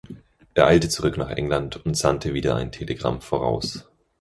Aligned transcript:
Er 0.55 0.65
eilte 0.65 0.89
zurück 0.89 1.15
nach 1.15 1.29
England 1.29 1.85
und 1.85 1.95
sandte 1.95 2.33
wieder 2.33 2.55
ein 2.55 2.71
Telegramm 2.71 3.21
voraus. 3.21 3.87